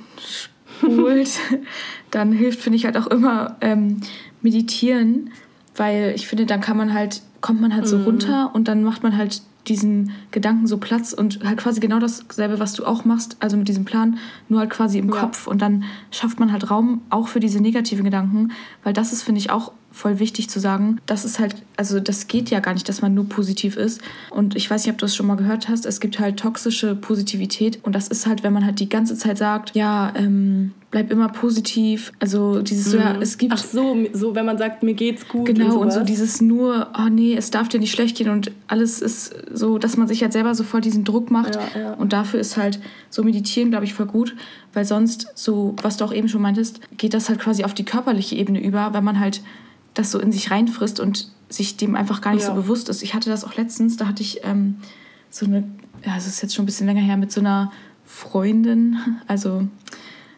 dann 2.10 2.32
hilft, 2.32 2.60
finde 2.60 2.76
ich 2.76 2.84
halt 2.84 2.98
auch 2.98 3.06
immer 3.06 3.56
ähm, 3.60 4.00
meditieren, 4.42 5.30
weil 5.76 6.12
ich 6.14 6.26
finde, 6.26 6.44
dann 6.44 6.60
kann 6.60 6.76
man 6.76 6.92
halt, 6.92 7.22
kommt 7.40 7.60
man 7.60 7.74
halt 7.74 7.88
so 7.88 7.98
mhm. 7.98 8.04
runter 8.04 8.50
und 8.54 8.68
dann 8.68 8.84
macht 8.84 9.02
man 9.02 9.16
halt 9.16 9.40
diesen 9.68 10.12
Gedanken 10.30 10.66
so 10.66 10.78
Platz 10.78 11.12
und 11.12 11.44
halt 11.44 11.58
quasi 11.58 11.80
genau 11.80 11.98
dasselbe, 11.98 12.58
was 12.58 12.74
du 12.74 12.84
auch 12.84 13.04
machst, 13.04 13.36
also 13.40 13.56
mit 13.56 13.68
diesem 13.68 13.84
Plan, 13.84 14.18
nur 14.48 14.60
halt 14.60 14.70
quasi 14.70 14.98
im 14.98 15.08
ja. 15.08 15.20
Kopf 15.20 15.46
und 15.46 15.62
dann 15.62 15.84
schafft 16.10 16.40
man 16.40 16.52
halt 16.52 16.70
Raum 16.70 17.02
auch 17.10 17.28
für 17.28 17.40
diese 17.40 17.60
negativen 17.60 18.04
Gedanken, 18.04 18.52
weil 18.82 18.92
das 18.92 19.12
ist, 19.12 19.22
finde 19.22 19.40
ich, 19.40 19.50
auch 19.50 19.72
voll 19.92 20.18
wichtig 20.18 20.48
zu 20.48 20.58
sagen. 20.58 21.00
Das 21.06 21.24
ist 21.24 21.38
halt, 21.38 21.56
also 21.76 22.00
das 22.00 22.26
geht 22.26 22.50
ja 22.50 22.60
gar 22.60 22.74
nicht, 22.74 22.88
dass 22.88 23.02
man 23.02 23.14
nur 23.14 23.28
positiv 23.28 23.76
ist. 23.76 24.00
Und 24.30 24.56
ich 24.56 24.70
weiß 24.70 24.84
nicht, 24.84 24.92
ob 24.92 24.98
du 24.98 25.06
es 25.06 25.14
schon 25.14 25.26
mal 25.26 25.36
gehört 25.36 25.68
hast, 25.68 25.86
es 25.86 26.00
gibt 26.00 26.18
halt 26.18 26.38
toxische 26.38 26.96
Positivität. 26.96 27.78
Und 27.82 27.94
das 27.94 28.08
ist 28.08 28.26
halt, 28.26 28.42
wenn 28.42 28.52
man 28.52 28.64
halt 28.64 28.80
die 28.80 28.88
ganze 28.88 29.16
Zeit 29.16 29.38
sagt, 29.38 29.76
ja, 29.76 30.12
ähm, 30.16 30.72
bleib 30.90 31.10
immer 31.10 31.28
positiv. 31.28 32.12
Also 32.20 32.62
dieses 32.62 32.92
so, 32.92 32.98
ja, 32.98 33.14
mhm. 33.14 33.22
es 33.22 33.36
gibt. 33.38 33.52
Ach 33.52 33.58
so, 33.58 33.96
so 34.12 34.34
wenn 34.34 34.46
man 34.46 34.58
sagt, 34.58 34.82
mir 34.82 34.94
geht's 34.94 35.28
gut. 35.28 35.46
Genau, 35.46 35.76
und, 35.76 35.86
und, 35.86 35.92
so 35.92 36.04
dieses 36.04 36.40
nur, 36.40 36.88
oh 36.98 37.08
nee, 37.10 37.34
es 37.34 37.50
darf 37.50 37.68
dir 37.68 37.80
nicht 37.80 37.92
schlecht 37.92 38.16
gehen 38.16 38.30
und 38.30 38.50
alles 38.68 39.00
ist 39.00 39.34
so, 39.52 39.78
dass 39.78 39.96
man 39.96 40.08
sich 40.08 40.22
halt 40.22 40.32
selber 40.32 40.54
so 40.54 40.64
voll 40.64 40.80
diesen 40.80 41.04
Druck 41.04 41.30
macht. 41.30 41.56
Ja, 41.56 41.80
ja. 41.80 41.92
Und 41.94 42.12
dafür 42.12 42.40
ist 42.40 42.56
halt 42.56 42.80
so 43.10 43.22
meditieren, 43.22 43.70
glaube 43.70 43.84
ich, 43.84 43.94
voll 43.94 44.06
gut. 44.06 44.34
Weil 44.72 44.84
sonst, 44.84 45.28
so, 45.34 45.74
was 45.82 45.96
du 45.96 46.04
auch 46.04 46.14
eben 46.14 46.28
schon 46.28 46.40
meintest, 46.40 46.80
geht 46.96 47.14
das 47.14 47.28
halt 47.28 47.40
quasi 47.40 47.64
auf 47.64 47.74
die 47.74 47.84
körperliche 47.84 48.36
Ebene 48.36 48.62
über, 48.62 48.94
wenn 48.94 49.04
man 49.04 49.20
halt 49.20 49.42
das 49.94 50.10
so 50.10 50.18
in 50.18 50.32
sich 50.32 50.50
reinfrisst 50.50 51.00
und 51.00 51.30
sich 51.48 51.76
dem 51.76 51.94
einfach 51.94 52.20
gar 52.20 52.34
nicht 52.34 52.42
ja. 52.42 52.48
so 52.48 52.54
bewusst 52.54 52.88
ist. 52.88 53.02
Ich 53.02 53.14
hatte 53.14 53.30
das 53.30 53.44
auch 53.44 53.56
letztens, 53.56 53.96
da 53.96 54.06
hatte 54.06 54.22
ich 54.22 54.40
ähm, 54.44 54.76
so 55.30 55.46
eine, 55.46 55.64
ja, 56.04 56.16
es 56.16 56.26
ist 56.26 56.42
jetzt 56.42 56.54
schon 56.54 56.64
ein 56.64 56.66
bisschen 56.66 56.86
länger 56.86 57.02
her, 57.02 57.16
mit 57.16 57.32
so 57.32 57.40
einer 57.40 57.72
Freundin, 58.04 58.98
also 59.26 59.66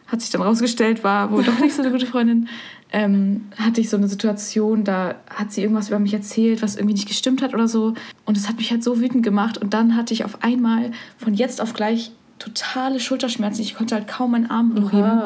hat 0.07 0.21
sich 0.21 0.29
dann 0.29 0.41
rausgestellt, 0.41 1.03
war 1.03 1.31
wohl 1.31 1.43
doch 1.43 1.59
nicht 1.59 1.75
so 1.75 1.81
eine 1.81 1.91
gute 1.91 2.05
Freundin, 2.05 2.47
ähm, 2.91 3.45
hatte 3.57 3.81
ich 3.81 3.89
so 3.89 3.97
eine 3.97 4.07
Situation, 4.07 4.83
da 4.83 5.15
hat 5.29 5.51
sie 5.51 5.61
irgendwas 5.61 5.87
über 5.89 5.99
mich 5.99 6.13
erzählt, 6.13 6.61
was 6.61 6.75
irgendwie 6.75 6.93
nicht 6.93 7.07
gestimmt 7.07 7.41
hat 7.41 7.53
oder 7.53 7.67
so. 7.67 7.93
Und 8.25 8.37
es 8.37 8.47
hat 8.47 8.57
mich 8.57 8.71
halt 8.71 8.83
so 8.83 8.99
wütend 9.01 9.23
gemacht. 9.23 9.57
Und 9.57 9.73
dann 9.73 9.97
hatte 9.97 10.13
ich 10.13 10.23
auf 10.23 10.43
einmal 10.43 10.91
von 11.17 11.33
jetzt 11.33 11.59
auf 11.59 11.73
gleich 11.73 12.11
totale 12.39 12.99
Schulterschmerzen. 12.99 13.61
Ich 13.61 13.75
konnte 13.75 13.95
halt 13.95 14.07
kaum 14.07 14.31
meinen 14.31 14.49
Arm 14.49 14.75
hochheben. 14.75 15.21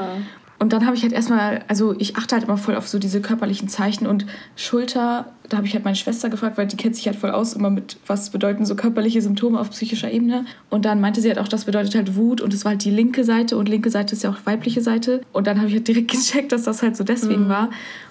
Und 0.60 0.74
dann 0.74 0.86
habe 0.86 0.96
ich 0.96 1.04
halt 1.04 1.14
erstmal, 1.14 1.64
also 1.70 1.96
ich 1.98 2.18
achte 2.18 2.36
halt 2.36 2.44
immer 2.44 2.58
voll 2.58 2.76
auf 2.76 2.88
so 2.88 3.00
diese 3.00 3.22
körperlichen 3.22 3.70
Zeichen 3.70 4.06
und 4.06 4.26
Schulter, 4.58 5.32
da 5.48 5.58
habe 5.58 5.66
ich 5.66 5.74
halt 5.74 5.86
meine 5.86 5.96
Schwester 5.96 6.30
gefragt, 6.30 6.58
weil 6.58 6.68
die 6.68 6.75
kennt 6.75 6.98
sich 6.98 7.08
halt 7.08 7.16
voll 7.16 7.32
aus, 7.32 7.54
immer 7.54 7.70
mit, 7.70 7.98
was 8.06 8.30
bedeuten 8.30 8.66
so 8.66 8.75
körperliche 8.75 9.22
Symptome 9.22 9.58
auf 9.58 9.70
psychischer 9.70 10.12
Ebene. 10.12 10.44
Und 10.70 10.84
dann 10.84 11.00
meinte 11.00 11.22
sie 11.22 11.30
halt 11.30 11.39
auch, 11.39 11.48
das 11.48 11.63
bedeutet 11.63 11.96
halt 11.96 12.18
Wut 12.18 12.42
und 12.42 12.54
es 12.54 12.66
war 12.66 12.72
halt 12.72 12.84
die 12.84 12.92
linke 12.92 13.24
Seite 13.24 13.58
und 13.58 13.70
linke 13.70 13.89
Seite 13.89 14.13
ist 14.13 14.24
ja 14.24 14.32
auch 14.32 14.46
weibliche 14.46 14.82
Seite. 14.82 15.22
Und 15.32 15.48
dann 15.48 15.60
habe 15.60 15.70
ich 15.70 15.75
halt 15.75 15.88
direkt 15.88 16.12
gecheckt, 16.12 16.51
dass 16.51 16.63
das 16.63 16.84
halt 16.84 16.98
so 16.98 17.06
deswegen 17.06 17.46
mhm. 17.46 17.50
war. 17.50 17.70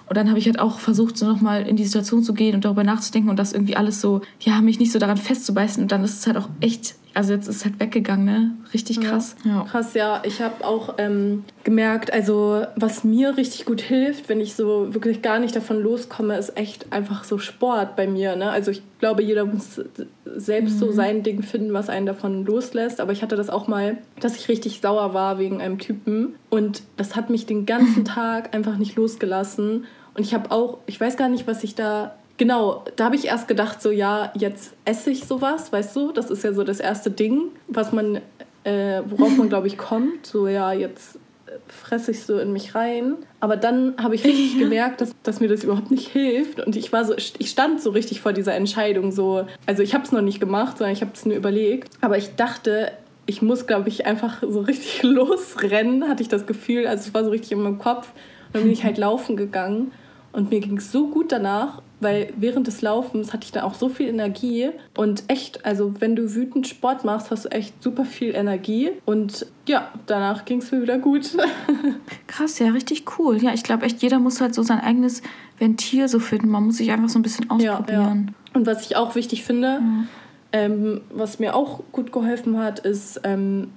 Und 0.09 0.17
dann 0.17 0.31
habe 0.31 0.39
ich 0.39 0.47
halt 0.47 0.59
auch 0.59 0.79
versucht, 0.79 1.19
so 1.19 1.27
nochmal 1.27 1.69
in 1.69 1.77
die 1.77 1.85
Situation 1.85 2.23
zu 2.23 2.33
gehen 2.33 2.55
und 2.55 2.65
darüber 2.65 2.83
nachzudenken 2.83 3.29
und 3.29 3.39
das 3.39 3.53
irgendwie 3.53 3.77
alles 3.77 4.01
so, 4.01 4.23
ja, 4.41 4.63
mich 4.63 4.79
nicht 4.79 4.91
so 4.91 4.99
daran 4.99 5.19
festzubeißen. 5.19 5.83
Und 5.83 5.93
dann 5.93 6.03
ist 6.03 6.19
es 6.19 6.27
halt 6.27 6.39
auch 6.39 6.49
echt 6.61 6.95
also 7.19 7.33
jetzt 7.33 7.49
ist 7.49 7.57
es 7.57 7.65
halt 7.65 7.81
weggegangen, 7.81 8.25
ne? 8.25 8.53
Richtig 8.73 9.01
krass. 9.01 9.35
Ja. 9.45 9.65
Krass, 9.65 9.95
ja. 9.95 10.23
Ich 10.25 10.41
habe 10.41 10.65
auch 10.65 10.95
ähm, 10.99 11.43
gemerkt, 11.65 12.13
also 12.13 12.65
was 12.77 13.03
mir 13.03 13.37
richtig 13.37 13.65
gut 13.65 13.81
hilft, 13.81 14.29
wenn 14.29 14.41
ich 14.41 14.55
so 14.55 14.95
wirklich 14.95 15.21
gar 15.21 15.41
nicht 15.41 15.57
davon 15.57 15.83
loskomme, 15.83 16.39
ist 16.39 16.57
echt 16.57 16.93
einfach 16.93 17.25
so 17.25 17.39
Sport 17.39 17.97
bei 17.97 18.07
mir. 18.07 18.37
Ne? 18.37 18.49
Also 18.49 18.71
ich 18.71 18.83
glaube, 19.01 19.25
jeder 19.25 19.47
muss 19.47 19.81
selbst 20.27 20.75
mhm. 20.75 20.79
so 20.79 20.93
sein 20.93 21.25
Ding 21.25 21.43
finden, 21.43 21.73
was 21.73 21.89
einen 21.89 22.07
davon 22.07 22.47
loslässt. 22.47 23.01
Aber 23.01 23.11
ich 23.11 23.21
hatte 23.21 23.35
das 23.35 23.51
auch 23.51 23.67
mal, 23.67 23.99
dass 24.21 24.37
ich 24.37 24.49
richtig 24.49 24.81
sauer 24.81 25.13
war 25.13 25.41
wegen 25.41 25.61
einem 25.61 25.81
Typen. 25.81 26.37
Und 26.51 26.85
das 26.97 27.17
hat 27.17 27.31
mich 27.31 27.47
den 27.47 27.67
ganzen 27.67 28.05
Tag 28.05 28.55
einfach 28.55 28.79
nicht 28.79 28.95
losgelassen. 28.95 29.87
Und 30.15 30.23
ich 30.23 30.35
habe 30.35 30.53
auch, 30.53 30.79
ich 30.87 31.01
weiß 31.01 31.17
gar 31.17 31.29
nicht, 31.29 31.49
was 31.49 31.65
ich 31.65 31.75
da 31.75 32.15
Genau, 32.39 32.85
da 32.95 33.07
habe 33.07 33.17
ich 33.17 33.27
erst 33.27 33.49
gedacht, 33.49 33.83
so 33.83 33.91
ja, 33.91 34.33
jetzt 34.37 34.73
esse 34.85 35.11
ich 35.11 35.25
sowas, 35.25 35.73
weißt 35.73 35.95
du? 35.97 36.13
Das 36.13 36.31
ist 36.31 36.45
ja 36.45 36.53
so 36.53 36.63
das 36.63 36.79
erste 36.79 37.11
Ding, 37.11 37.49
was 37.67 37.93
man, 37.93 38.21
äh, 38.63 39.03
worauf 39.07 39.37
man, 39.37 39.49
glaube 39.49 39.67
ich, 39.67 39.77
kommt. 39.79 40.25
So 40.25 40.47
ja, 40.47 40.73
jetzt 40.73 41.17
äh, 41.47 41.51
fresse 41.67 42.13
ich 42.13 42.23
so 42.23 42.39
in 42.39 42.53
mich 42.53 42.77
rein. 42.77 43.17
Aber 43.41 43.57
dann 43.57 43.95
habe 44.01 44.15
ich 44.15 44.23
richtig 44.23 44.57
gemerkt, 44.61 45.01
dass, 45.01 45.11
dass 45.25 45.41
mir 45.41 45.49
das 45.49 45.65
überhaupt 45.65 45.91
nicht 45.91 46.09
hilft. 46.09 46.65
Und 46.65 46.77
ich 46.77 46.93
war 46.93 47.05
so, 47.05 47.15
ich 47.17 47.51
stand 47.51 47.83
so 47.83 47.91
richtig 47.91 48.21
vor 48.21 48.33
dieser 48.33 48.55
Entscheidung. 48.55 49.11
So, 49.11 49.45
also 49.67 49.83
ich 49.83 49.93
habe 49.95 50.05
es 50.05 50.13
noch 50.13 50.23
nicht 50.23 50.39
gemacht, 50.39 50.79
sondern 50.79 50.93
ich 50.93 51.01
habe 51.01 51.11
es 51.13 51.27
nur 51.27 51.37
überlegt. 51.37 51.93
Aber 52.03 52.19
ich 52.19 52.37
dachte, 52.37 52.93
ich 53.27 53.43
muss, 53.43 53.67
glaube 53.67 53.89
ich, 53.89 54.07
einfach 54.07 54.45
so 54.49 54.61
richtig 54.61 55.03
losrennen, 55.03 56.09
hatte 56.09 56.23
ich 56.23 56.29
das 56.29 56.47
Gefühl. 56.47 56.87
Also 56.87 57.09
es 57.09 57.15
war 57.15 57.25
so 57.25 57.31
richtig 57.31 57.51
in 57.51 57.63
meinem 57.63 57.79
Kopf. 57.79 58.13
Und 58.47 58.55
dann 58.55 58.63
bin 58.63 58.71
ich 58.71 58.85
halt 58.85 58.97
laufen 58.97 59.37
gegangen. 59.37 59.91
Und 60.31 60.51
mir 60.51 60.61
ging 60.61 60.77
es 60.77 60.93
so 60.93 61.09
gut 61.09 61.33
danach 61.33 61.83
weil 62.01 62.33
während 62.37 62.67
des 62.67 62.83
Laufens 62.83 63.33
hatte 63.33 63.45
ich 63.45 63.53
dann 63.53 63.65
auch 63.65 63.75
so 63.75 63.89
viel 63.89 64.09
Energie 64.09 64.71
und 64.97 65.25
echt, 65.29 65.65
also 65.65 66.01
wenn 66.01 66.15
du 66.17 66.35
wütend 66.35 66.67
Sport 66.67 67.05
machst, 67.05 67.31
hast 67.31 67.47
du 67.47 67.49
echt 67.51 67.83
super 67.83 68.05
viel 68.05 68.35
Energie 68.35 68.91
und 69.05 69.47
ja, 69.67 69.89
danach 70.07 70.45
ging 70.45 70.59
es 70.59 70.71
mir 70.71 70.83
wieder 70.83 70.99
gut. 70.99 71.37
Krass, 72.27 72.59
ja, 72.59 72.69
richtig 72.69 73.05
cool. 73.19 73.43
Ja, 73.43 73.53
ich 73.53 73.63
glaube 73.63 73.85
echt, 73.85 74.03
jeder 74.03 74.19
muss 74.19 74.41
halt 74.41 74.55
so 74.55 74.63
sein 74.63 74.81
eigenes 74.81 75.23
Ventil 75.59 76.09
so 76.09 76.21
finden. 76.21 76.49
Man 76.49 76.65
muss 76.65 76.77
sich 76.77 76.91
einfach 76.91 77.09
so 77.09 77.19
ein 77.19 77.23
bisschen 77.23 77.51
ausprobieren. 77.51 77.87
Ja, 77.89 77.95
ja. 77.95 78.27
Und 78.55 78.67
was 78.67 78.87
ich 78.87 78.97
auch 78.97 79.15
wichtig 79.15 79.45
finde, 79.45 79.67
ja. 79.67 80.05
Ähm, 80.53 81.03
was 81.11 81.39
mir 81.39 81.55
auch 81.55 81.81
gut 81.93 82.11
geholfen 82.11 82.59
hat, 82.59 82.79
ist, 82.81 83.21
ähm, 83.25 83.71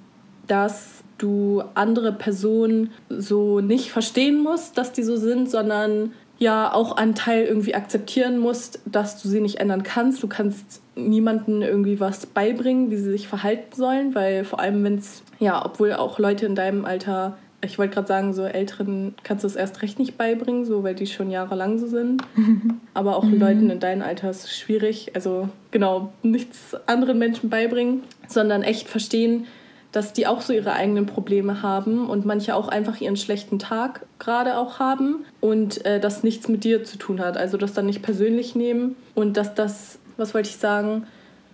dass 0.46 1.04
du 1.18 1.62
andere 1.74 2.12
Personen 2.12 2.90
so 3.08 3.60
nicht 3.60 3.92
verstehen 3.92 4.42
musst, 4.42 4.78
dass 4.78 4.92
die 4.92 5.02
so 5.02 5.16
sind, 5.16 5.50
sondern 5.50 6.12
ja 6.42 6.74
auch 6.74 6.96
einen 6.96 7.14
Teil 7.14 7.44
irgendwie 7.44 7.74
akzeptieren 7.74 8.38
musst, 8.38 8.80
dass 8.84 9.22
du 9.22 9.28
sie 9.28 9.40
nicht 9.40 9.60
ändern 9.60 9.84
kannst. 9.84 10.22
Du 10.22 10.28
kannst 10.28 10.82
niemandem 10.96 11.62
irgendwie 11.62 12.00
was 12.00 12.26
beibringen, 12.26 12.90
wie 12.90 12.96
sie 12.96 13.12
sich 13.12 13.28
verhalten 13.28 13.74
sollen, 13.74 14.14
weil 14.14 14.44
vor 14.44 14.58
allem, 14.58 14.82
wenn 14.82 14.98
es, 14.98 15.22
ja, 15.38 15.64
obwohl 15.64 15.92
auch 15.92 16.18
Leute 16.18 16.44
in 16.46 16.56
deinem 16.56 16.84
Alter, 16.84 17.38
ich 17.64 17.78
wollte 17.78 17.94
gerade 17.94 18.08
sagen, 18.08 18.32
so 18.34 18.42
Älteren 18.42 19.14
kannst 19.22 19.44
du 19.44 19.46
es 19.46 19.54
erst 19.54 19.82
recht 19.82 20.00
nicht 20.00 20.18
beibringen, 20.18 20.64
so 20.64 20.82
weil 20.82 20.96
die 20.96 21.06
schon 21.06 21.30
jahrelang 21.30 21.78
so 21.78 21.86
sind. 21.86 22.22
Aber 22.94 23.16
auch 23.16 23.24
mhm. 23.24 23.38
Leuten 23.38 23.70
in 23.70 23.78
deinem 23.78 24.02
Alter 24.02 24.28
ist 24.28 24.44
es 24.44 24.58
schwierig. 24.58 25.12
Also 25.14 25.48
genau, 25.70 26.12
nichts 26.24 26.76
anderen 26.86 27.20
Menschen 27.20 27.50
beibringen, 27.50 28.02
sondern 28.26 28.64
echt 28.64 28.88
verstehen, 28.88 29.46
dass 29.92 30.14
die 30.14 30.26
auch 30.26 30.40
so 30.40 30.52
ihre 30.52 30.72
eigenen 30.72 31.06
Probleme 31.06 31.62
haben 31.62 32.08
und 32.08 32.24
manche 32.24 32.54
auch 32.56 32.68
einfach 32.68 33.00
ihren 33.00 33.16
schlechten 33.16 33.58
Tag 33.58 34.06
gerade 34.18 34.56
auch 34.56 34.78
haben 34.78 35.24
und 35.40 35.84
äh, 35.84 36.00
das 36.00 36.22
nichts 36.22 36.48
mit 36.48 36.64
dir 36.64 36.82
zu 36.82 36.96
tun 36.96 37.20
hat. 37.20 37.36
Also 37.36 37.58
das 37.58 37.74
dann 37.74 37.86
nicht 37.86 38.02
persönlich 38.02 38.54
nehmen 38.54 38.96
und 39.14 39.36
dass 39.36 39.54
das, 39.54 39.98
was 40.16 40.34
wollte 40.34 40.48
ich 40.48 40.56
sagen, 40.56 41.06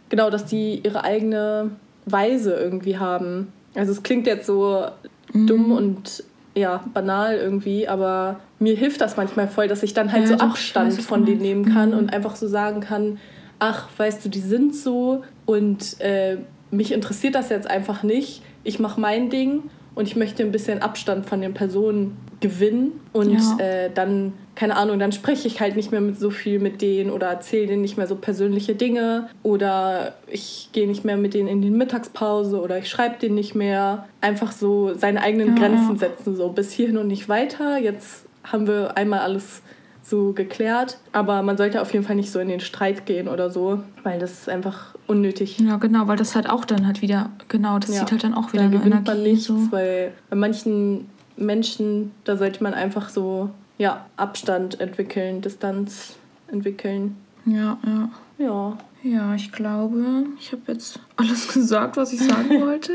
genau, 0.09 0.31
dass 0.31 0.47
die 0.47 0.81
ihre 0.85 1.03
eigene 1.03 1.73
Weise 2.07 2.55
irgendwie 2.55 2.97
haben. 2.97 3.53
Also 3.75 3.93
es 3.93 4.05
klingt 4.05 4.27
jetzt 4.27 4.47
so 4.47 4.87
mhm. 5.33 5.47
dumm 5.47 5.73
und 5.73 6.23
ja, 6.55 6.83
banal 6.95 7.37
irgendwie, 7.37 7.89
aber 7.89 8.41
mir 8.59 8.75
hilft 8.75 9.01
das 9.01 9.17
manchmal 9.17 9.49
voll, 9.49 9.69
dass 9.69 9.83
ich 9.83 9.95
dann 9.95 10.13
halt 10.13 10.29
ja, 10.29 10.39
so 10.39 10.45
Abstand 10.45 11.01
von 11.03 11.25
denen 11.25 11.41
nehmen 11.41 11.65
kann 11.73 11.91
mhm. 11.91 11.99
und 11.99 12.13
einfach 12.13 12.37
so 12.37 12.47
sagen 12.47 12.81
kann, 12.81 13.19
ach, 13.59 13.89
weißt 13.97 14.25
du, 14.25 14.29
die 14.29 14.41
sind 14.41 14.75
so 14.75 15.25
und 15.47 16.01
äh, 16.01 16.39
mich 16.71 16.93
interessiert 16.93 17.35
das 17.35 17.49
jetzt 17.49 17.69
einfach 17.69 18.03
nicht. 18.03 18.43
Ich 18.65 18.79
mache 18.79 19.01
mein 19.01 19.31
Ding 19.31 19.65
und 19.95 20.07
ich 20.07 20.17
möchte 20.17 20.43
ein 20.43 20.53
bisschen 20.53 20.81
Abstand 20.81 21.27
von 21.27 21.41
den 21.41 21.55
Personen 21.55 22.17
gewinnen 22.41 23.01
und 23.13 23.33
ja. 23.33 23.59
äh, 23.59 23.91
dann, 23.93 24.33
keine 24.55 24.77
Ahnung, 24.77 25.01
dann 25.01 25.11
spreche 25.11 25.49
ich 25.49 25.61
halt 25.61 25.75
nicht 25.75 25.91
mehr 25.91 26.01
mit 26.01 26.21
so 26.21 26.31
viel 26.31 26.61
mit 26.61 26.83
denen 26.83 27.11
oder 27.11 27.27
erzähle 27.27 27.67
denen 27.67 27.83
nicht 27.83 27.97
mehr 27.97 28.07
so 28.07 28.15
persönliche 28.15 28.77
Dinge 28.77 29.29
oder 29.43 30.15
ich 30.29 30.69
gehe 30.73 30.87
nicht 30.87 31.05
mehr 31.05 31.17
mit 31.17 31.35
denen 31.35 31.49
in 31.49 31.63
die 31.63 31.71
Mittagspause 31.71 32.61
oder 32.61 32.79
ich 32.79 32.89
schreibe 32.89 33.19
denen 33.19 33.35
nicht 33.35 33.57
mehr. 33.57 34.07
Einfach 34.21 34.53
so 34.53 34.95
seine 34.95 35.21
eigenen 35.23 35.49
ja, 35.49 35.55
Grenzen 35.55 35.99
setzen, 35.99 36.37
so 36.37 36.51
bis 36.51 36.71
hierhin 36.71 36.99
und 36.99 37.09
nicht 37.09 37.29
weiter. 37.29 37.79
Jetzt 37.79 38.27
haben 38.45 38.69
wir 38.69 38.97
einmal 38.97 39.21
alles 39.21 39.63
so 40.09 40.33
geklärt. 40.33 40.99
Aber 41.13 41.43
man 41.43 41.57
sollte 41.57 41.81
auf 41.81 41.93
jeden 41.93 42.05
Fall 42.05 42.17
nicht 42.17 42.31
so 42.31 42.39
in 42.39 42.49
den 42.49 42.61
Streit 42.61 43.07
gehen 43.07 43.29
oder 43.29 43.51
so, 43.51 43.83
weil 44.03 44.19
das 44.19 44.33
ist 44.33 44.49
einfach 44.49 44.95
unnötig. 45.07 45.59
Ja, 45.59 45.77
genau, 45.77 46.07
weil 46.07 46.17
das 46.17 46.35
halt 46.35 46.49
auch 46.49 46.65
dann 46.65 46.87
halt 46.87 47.03
wieder, 47.03 47.31
genau, 47.49 47.79
das 47.79 47.95
ja, 47.95 48.01
zieht 48.01 48.13
halt 48.13 48.25
dann 48.25 48.35
auch 48.35 48.53
wieder 48.53 48.65
da 48.65 48.69
gewinnt 48.69 48.87
Energie, 48.87 49.11
man 49.11 49.23
nichts, 49.23 49.45
so. 49.47 49.71
weil 49.71 50.13
bei 50.31 50.37
manchen 50.37 51.09
Menschen, 51.37 52.13
da 52.25 52.37
sollte 52.37 52.63
man 52.63 52.75
einfach 52.75 53.09
so, 53.09 53.51
ja, 53.79 54.07
Abstand 54.17 54.81
entwickeln, 54.81 55.41
Distanz 55.41 56.17
entwickeln. 56.49 57.17
Ja, 57.45 57.79
ja. 57.85 58.09
Ja. 58.39 58.79
Ja, 59.05 59.33
ich 59.37 59.53
glaube, 59.53 60.27
ich 60.41 60.51
habe 60.51 60.63
jetzt 60.67 60.99
alles 61.17 61.47
gesagt, 61.55 61.97
was 61.97 62.13
ich 62.13 62.21
sagen 62.21 62.49
wollte. 62.61 62.93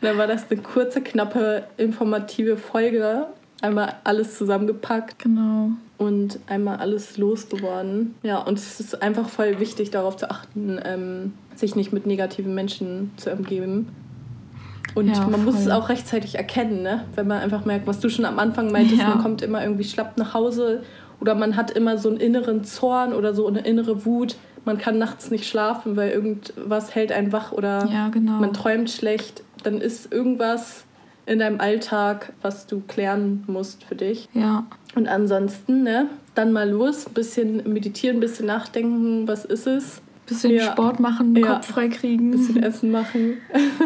Dann 0.00 0.18
war 0.18 0.26
das 0.26 0.50
eine 0.50 0.60
kurze, 0.60 1.00
knappe, 1.00 1.68
informative 1.76 2.56
Folge. 2.56 3.28
Einmal 3.62 3.94
alles 4.02 4.36
zusammengepackt. 4.36 5.20
Genau 5.20 5.70
und 5.98 6.38
einmal 6.46 6.78
alles 6.78 7.16
losgeworden. 7.18 8.14
Ja, 8.22 8.38
und 8.38 8.58
es 8.58 8.80
ist 8.80 9.02
einfach 9.02 9.28
voll 9.28 9.60
wichtig, 9.60 9.90
darauf 9.90 10.16
zu 10.16 10.30
achten, 10.30 10.80
ähm, 10.84 11.32
sich 11.54 11.76
nicht 11.76 11.92
mit 11.92 12.06
negativen 12.06 12.54
Menschen 12.54 13.12
zu 13.16 13.30
umgeben. 13.30 13.88
Und 14.94 15.08
ja, 15.08 15.20
man 15.20 15.42
voll. 15.42 15.52
muss 15.52 15.60
es 15.60 15.68
auch 15.68 15.88
rechtzeitig 15.88 16.36
erkennen, 16.36 16.82
ne? 16.82 17.04
wenn 17.14 17.26
man 17.26 17.40
einfach 17.40 17.64
merkt, 17.64 17.86
was 17.86 18.00
du 18.00 18.08
schon 18.08 18.24
am 18.24 18.38
Anfang 18.38 18.70
meintest, 18.70 19.00
ja. 19.00 19.08
man 19.08 19.22
kommt 19.22 19.42
immer 19.42 19.62
irgendwie 19.62 19.84
schlapp 19.84 20.18
nach 20.18 20.34
Hause 20.34 20.82
oder 21.20 21.34
man 21.34 21.56
hat 21.56 21.70
immer 21.70 21.98
so 21.98 22.08
einen 22.08 22.18
inneren 22.18 22.64
Zorn 22.64 23.12
oder 23.12 23.34
so 23.34 23.46
eine 23.46 23.60
innere 23.60 24.04
Wut. 24.04 24.36
Man 24.64 24.78
kann 24.78 24.98
nachts 24.98 25.30
nicht 25.30 25.46
schlafen, 25.46 25.96
weil 25.96 26.10
irgendwas 26.10 26.94
hält 26.94 27.12
einen 27.12 27.32
wach 27.32 27.52
oder 27.52 27.86
ja, 27.90 28.08
genau. 28.08 28.32
man 28.32 28.52
träumt 28.52 28.90
schlecht. 28.90 29.42
Dann 29.62 29.80
ist 29.80 30.12
irgendwas 30.12 30.84
in 31.26 31.38
deinem 31.38 31.60
Alltag, 31.60 32.32
was 32.42 32.66
du 32.66 32.82
klären 32.86 33.44
musst 33.46 33.84
für 33.84 33.94
dich. 33.94 34.28
Ja. 34.34 34.66
Und 34.94 35.08
ansonsten, 35.08 35.82
ne, 35.82 36.08
dann 36.34 36.52
mal 36.52 36.68
los, 36.68 37.06
ein 37.06 37.14
bisschen 37.14 37.72
meditieren, 37.72 38.18
ein 38.18 38.20
bisschen 38.20 38.46
nachdenken, 38.46 39.26
was 39.26 39.44
ist 39.44 39.66
es? 39.66 40.02
Bisschen 40.26 40.52
ja. 40.52 40.72
Sport 40.72 41.00
machen, 41.00 41.36
ja. 41.36 41.54
Kopf 41.54 41.66
frei 41.66 41.88
kriegen. 41.88 42.30
Bisschen 42.30 42.62
Essen 42.62 42.90
machen. 42.90 43.38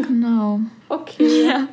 Genau. 0.07 0.61
Okay. 0.91 1.47
Ja. 1.47 1.69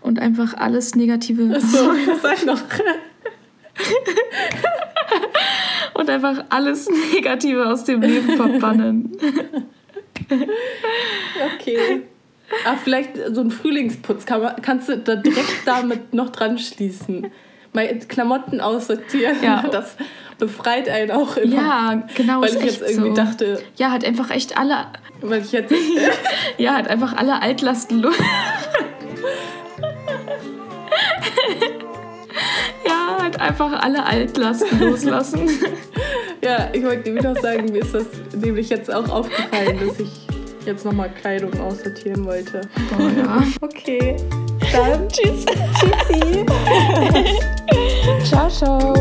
Und 0.00 0.20
einfach 0.20 0.54
alles 0.54 0.94
Negative. 0.94 1.60
So, 1.60 1.90
sag 2.22 2.46
noch. 2.46 2.62
Und 5.94 6.08
einfach 6.08 6.44
alles 6.50 6.88
Negative 7.12 7.66
aus 7.66 7.82
dem 7.82 8.00
Leben 8.00 8.36
verbannen. 8.36 9.10
okay. 11.56 12.04
Ah, 12.64 12.76
vielleicht 12.82 13.12
so 13.32 13.40
ein 13.40 13.50
Frühlingsputz 13.50 14.26
kann 14.26 14.42
man, 14.42 14.56
kannst 14.62 14.88
du 14.88 14.98
da 14.98 15.16
direkt 15.16 15.62
damit 15.66 16.12
noch 16.14 16.30
dran 16.30 16.58
schließen. 16.58 17.30
Mal 17.72 17.98
Klamotten 18.08 18.60
aussortieren. 18.60 19.36
Ja. 19.42 19.64
Das 19.72 19.96
befreit 20.38 20.88
einen 20.88 21.10
auch 21.10 21.36
immer. 21.36 21.54
Ja, 21.54 22.02
genau. 22.14 22.40
Weil 22.40 22.56
ich 22.56 22.62
jetzt 22.62 22.80
irgendwie 22.80 23.10
so. 23.10 23.14
dachte. 23.14 23.62
Ja, 23.76 23.90
hat 23.90 24.04
einfach 24.04 24.30
echt 24.30 24.56
alle. 24.56 24.86
Weil 25.20 25.42
ich 25.42 25.52
jetzt. 25.52 25.72
ja, 26.58 26.74
hat 26.74 26.88
einfach 26.88 27.14
alle 27.16 27.42
Altlasten. 27.42 28.02
ja, 32.86 33.18
halt 33.20 33.38
einfach 33.38 33.82
alle 33.82 34.04
Altlasten 34.04 34.80
loslassen. 34.80 35.48
ja, 36.42 36.70
ich 36.72 36.82
wollte 36.82 37.12
dir 37.12 37.22
noch 37.22 37.36
sagen, 37.36 37.70
mir 37.70 37.82
ist 37.82 37.94
das 37.94 38.06
nämlich 38.34 38.70
jetzt 38.70 38.92
auch 38.92 39.10
aufgefallen, 39.10 39.78
dass 39.86 40.00
ich 40.00 40.29
jetzt 40.66 40.84
nochmal 40.84 41.10
Kleidung 41.10 41.58
aussortieren 41.60 42.24
wollte. 42.24 42.62
Oh 42.98 43.02
ja. 43.02 43.42
Okay. 43.60 44.16
Dann 44.72 45.08
tschüss. 45.12 45.44
Tschüssi. 45.78 46.46
ciao, 48.24 48.48
ciao. 48.48 48.94